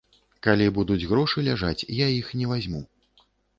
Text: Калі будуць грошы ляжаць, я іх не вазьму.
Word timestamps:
Калі 0.45 0.69
будуць 0.77 1.05
грошы 1.11 1.45
ляжаць, 1.49 1.87
я 1.99 2.09
іх 2.19 2.35
не 2.43 2.51
вазьму. 2.55 2.85